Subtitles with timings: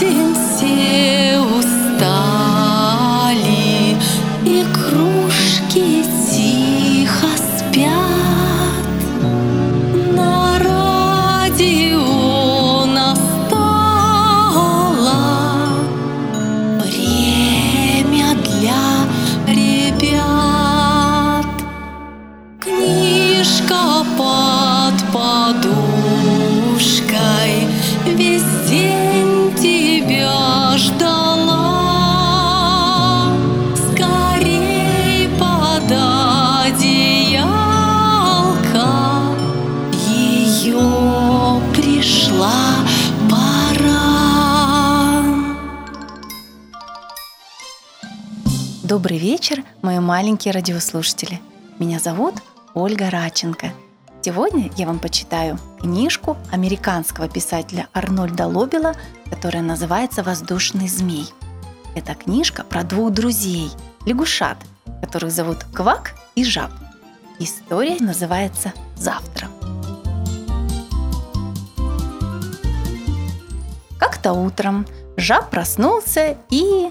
[0.00, 0.29] день
[48.90, 51.40] Добрый вечер, мои маленькие радиослушатели.
[51.78, 52.34] Меня зовут
[52.74, 53.72] Ольга Раченко.
[54.20, 58.96] Сегодня я вам почитаю книжку американского писателя Арнольда Лобела,
[59.30, 61.26] которая называется «Воздушный змей».
[61.94, 63.70] Это книжка про двух друзей,
[64.06, 64.58] лягушат,
[65.00, 66.72] которых зовут Квак и Жаб.
[67.38, 69.46] История называется «Завтра».
[74.00, 74.84] Как-то утром
[75.16, 76.90] жаб проснулся и...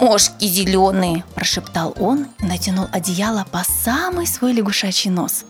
[0.00, 5.44] «Мошки зеленые!»– прошептал он и натянул одеяло по самый свой лягушачий нос.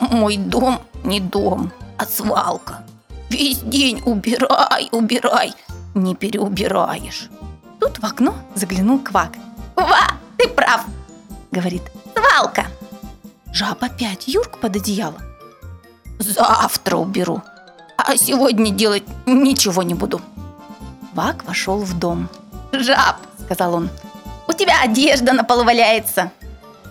[0.00, 2.82] «Мой дом не дом, а свалка.
[3.30, 5.52] Весь день убирай, убирай,
[5.94, 7.30] не переубираешь».
[7.78, 9.36] Тут в окно заглянул Квак.
[9.76, 10.84] «Ва, ты прав!»–
[11.52, 11.82] говорит.
[12.16, 12.66] «Свалка!»
[13.52, 15.18] Жаб опять Юрк под одеяло.
[16.18, 17.42] «Завтра уберу,
[17.96, 20.20] а сегодня делать ничего не буду».
[21.12, 22.28] Квак вошел в дом.
[22.72, 23.18] «Жаб!»–
[23.48, 23.88] сказал он.
[24.46, 26.30] «У тебя одежда на полу валяется!»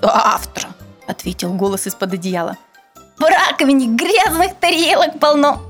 [0.02, 0.70] «Завтра!»–
[1.08, 2.58] ответил голос из-под одеяла.
[3.20, 5.62] «В раковине грязных тарелок полно!»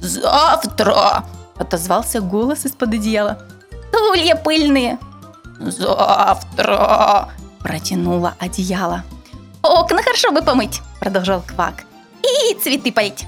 [0.00, 1.24] «Завтра!»–
[1.58, 3.38] отозвался голос из-под одеяла.
[3.88, 4.98] «Стулья пыльные!»
[5.60, 7.28] «Завтра!»–
[7.60, 9.04] протянуло одеяло.
[9.62, 11.84] «Окна хорошо бы помыть!»– продолжал Квак.
[12.22, 13.26] «И цветы полить!»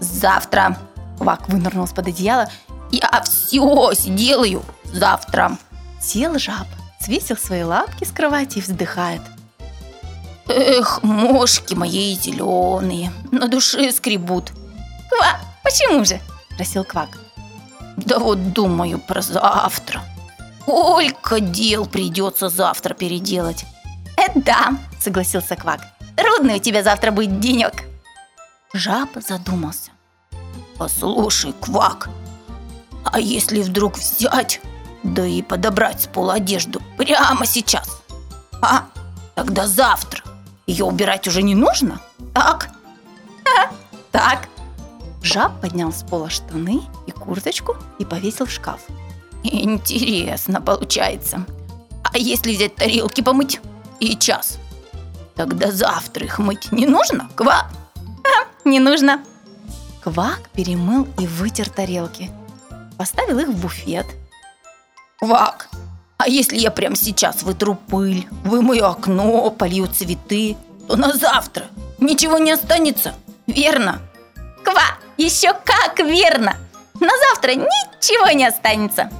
[0.00, 0.76] «Завтра!»–
[1.18, 2.48] Квак вынырнул из-под одеяла.
[2.90, 5.56] «Я все сделаю завтра!»
[6.04, 6.66] Сел жаб,
[7.00, 9.22] свесил свои лапки с кровати и вздыхает.
[10.46, 14.52] Эх, мошки мои зеленые, на душе скребут.
[15.08, 16.20] Ква, почему же?
[16.52, 17.08] Спросил Квак.
[17.96, 20.02] Да вот думаю про завтра.
[20.60, 23.64] Сколько дел придется завтра переделать.
[24.18, 25.80] Это да, согласился Квак.
[26.16, 27.84] Трудный у тебя завтра будет денек.
[28.74, 29.90] Жаб задумался.
[30.76, 32.10] Послушай, Квак,
[33.04, 34.60] а если вдруг взять,
[35.04, 38.02] да и подобрать с пола одежду прямо сейчас?
[38.60, 38.86] А,
[39.34, 40.22] тогда завтра
[40.66, 42.00] ее убирать уже не нужно?
[42.32, 42.70] Так?
[44.10, 44.48] Так.
[45.22, 48.80] Жаб поднял с пола штаны и курточку и повесил в шкаф.
[49.42, 51.44] Интересно получается.
[52.02, 53.60] А если взять тарелки помыть
[54.00, 54.58] и час?
[55.34, 57.68] Тогда завтра их мыть не нужно, Ква?
[58.64, 59.22] Не нужно.
[60.02, 62.30] Квак перемыл и вытер тарелки.
[62.96, 64.06] Поставил их в буфет.
[65.24, 65.70] Квак,
[66.18, 70.54] а если я прямо сейчас вытру пыль, вымою окно, полью цветы,
[70.86, 71.64] то на завтра
[71.98, 73.14] ничего не останется,
[73.46, 74.02] верно?
[74.62, 76.58] Ква, еще как верно!
[77.00, 79.10] На завтра ничего не останется.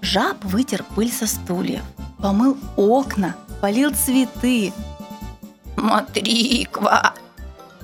[0.00, 1.82] Жаб вытер пыль со стульев,
[2.20, 4.72] помыл окна, полил цветы.
[5.78, 7.14] Смотри, Ква,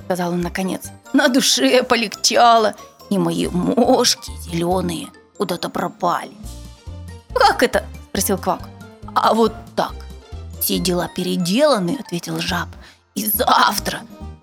[0.03, 2.75] сказал он наконец, на душе полегчало,
[3.09, 5.07] и мои мошки зеленые
[5.37, 6.35] куда-то пропали.
[7.33, 7.85] Как это?
[8.09, 8.61] спросил Квак.
[9.15, 9.93] А вот так.
[10.59, 12.67] Все дела переделаны, ответил жаб.
[13.15, 14.01] И завтра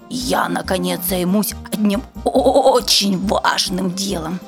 [0.08, 4.40] я, наконец, займусь одним очень важным делом.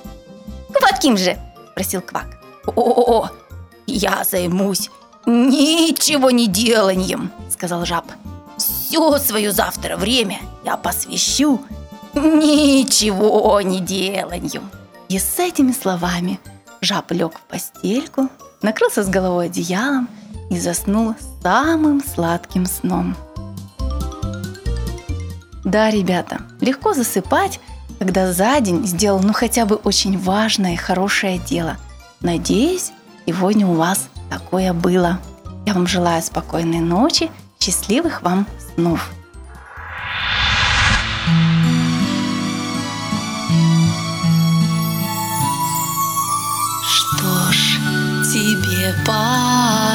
[0.73, 1.39] Каким же?
[1.73, 2.39] Спросил Квак.
[2.75, 3.29] О,
[3.87, 4.91] я займусь
[5.27, 8.07] ничего не деланием, сказал жаб.
[8.57, 11.61] Все свое завтра время я посвящу
[12.15, 14.63] ничего не деланию.
[15.09, 16.41] И с этими словами
[16.87, 18.29] жаб лег в постельку,
[18.63, 20.09] накрылся с головой одеялом
[20.51, 23.17] и заснул самым сладким сном.
[25.65, 27.59] Да, ребята, легко засыпать,
[27.99, 31.77] когда за день сделал ну хотя бы очень важное и хорошее дело.
[32.21, 32.93] Надеюсь,
[33.27, 35.19] сегодня у вас такое было.
[35.67, 39.11] Я вам желаю спокойной ночи, счастливых вам снов.
[48.87, 49.86] goodbye.